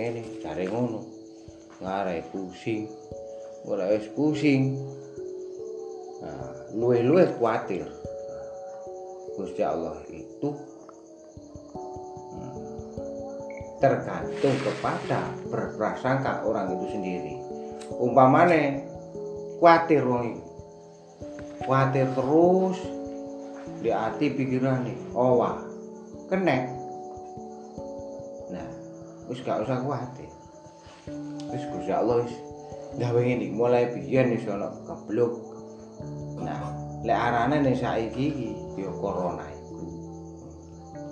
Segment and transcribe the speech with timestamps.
[0.00, 1.00] ngene jare ngono.
[1.80, 2.88] Ngare pusing.
[3.68, 4.80] Ora wis pusing.
[6.24, 7.84] Nah luwe-luwe kuatir.
[9.36, 10.48] Gusti Allah itu
[12.32, 12.56] hmm,
[13.80, 17.34] tergantung kepada berprasangka orang itu sendiri.
[18.00, 18.84] Umpamane
[19.60, 20.40] kuatir wong
[21.64, 22.78] kuatir terus
[23.80, 25.60] di hati pikiran nih wah
[26.28, 26.79] kena nah
[29.30, 30.26] wis gak usah kuatir
[31.54, 32.34] wis Gusti Allah wis
[32.98, 35.38] gawe ngene mulai biyen wis ana keblok
[36.42, 36.74] nah
[37.06, 39.80] lek arane ning saiki iki ya corona iku.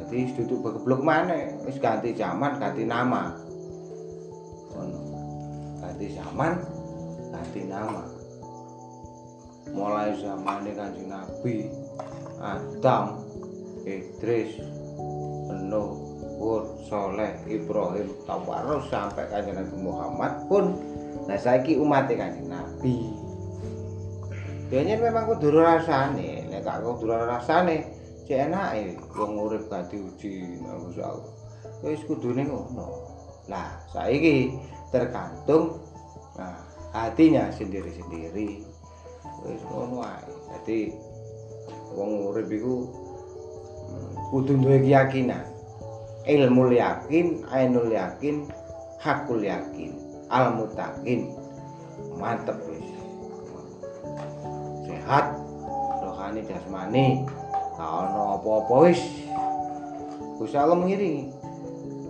[0.00, 3.38] Dadi wis duduk keblok maneh wis ganti zaman ganti nama.
[4.74, 4.98] Ngono.
[5.78, 6.52] Ganti zaman
[7.30, 8.02] ganti nama.
[9.76, 11.68] Mulai zaman kanjeng Nabi
[12.40, 13.20] Adam
[13.84, 14.56] Idris
[15.68, 20.76] Nuh Hud Soleh Ibrahim Tawarus sampai kanjeng Nabi Muhammad pun
[21.26, 23.10] Nah saiki umat kanjeng Nabi.
[24.66, 27.86] Biasanya memang kudu rasane, nek gak kudu rasane,
[28.26, 31.30] cek enake wong urip gak diuji Gusti Allah.
[31.82, 32.86] Wis kudune ngono.
[33.46, 34.54] Lah saiki
[34.90, 35.82] tergantung
[36.34, 36.62] nah,
[36.94, 38.66] hatinya sendiri-sendiri.
[39.46, 40.30] Wis ngono ae.
[40.50, 40.78] Dadi
[41.94, 42.74] wong urip iku
[43.86, 45.46] hmm, kudu keyakinan.
[46.26, 48.50] Ilmu yakin, ainul yakin,
[48.98, 50.06] hakul yakin.
[50.30, 51.30] al mutakin
[52.18, 52.86] mantep wis.
[54.86, 55.26] Sehat
[56.02, 57.26] rohani jasmani.
[57.76, 59.02] Gak ono apa-apa wis.
[60.40, 61.32] Gusti Allah mengiringi.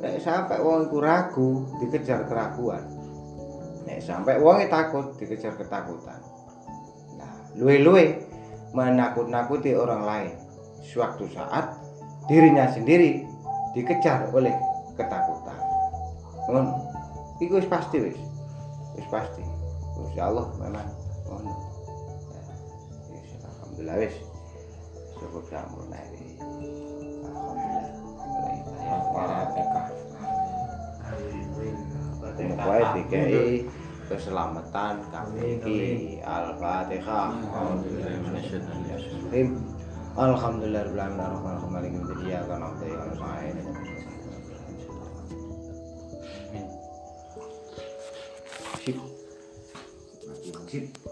[0.00, 1.48] Nek sampai wong iku ragu
[1.84, 2.80] dikejar keraguan.
[3.84, 6.20] Nek sampai wong takut dikejar ketakutan.
[7.20, 8.24] Nah luwe-luwe
[8.72, 10.34] menakut-nakuti orang lain.
[10.80, 11.76] Suatu saat
[12.26, 13.28] dirinya sendiri
[13.76, 14.54] dikejar oleh
[14.98, 15.58] ketakutan.
[16.50, 16.74] Ngono
[17.38, 18.18] iku wis pasti wis.
[18.98, 19.42] Wis pasti.
[20.00, 20.88] Insya Allah memang
[21.28, 21.52] ngono
[23.12, 24.16] ya, alhamdulillah wis.
[25.20, 26.88] Cukup sampurna ini alhamdulillah.
[32.40, 33.68] Pokoknya dikai
[34.08, 35.60] keselamatan kami.
[35.60, 35.76] Iki
[36.24, 37.36] Al-Fatihah.
[37.36, 38.40] Alhamdulillah
[40.16, 43.56] Rabbil Alamin Ar-Rahman Ar-Rahim Maliki Yawmiddin Iyyaka na'budu wa iyyaka nasta'in.
[48.80, 48.96] Sip.
[50.70, 51.09] Sip